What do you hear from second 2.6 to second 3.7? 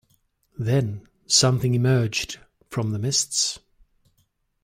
from the mists.